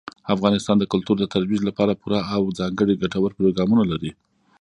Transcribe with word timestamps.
افغانستان 0.35 0.75
د 0.79 0.83
کلتور 0.93 1.15
د 1.19 1.25
ترویج 1.33 1.61
لپاره 1.69 1.99
پوره 2.01 2.19
او 2.35 2.41
ځانګړي 2.59 2.93
ګټور 3.01 3.31
پروګرامونه 3.39 3.83
لري. 3.91 4.11